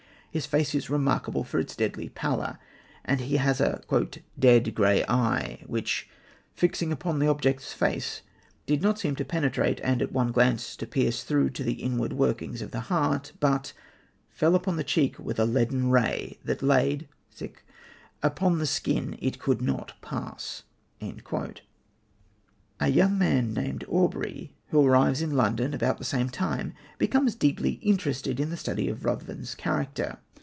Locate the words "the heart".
12.71-13.33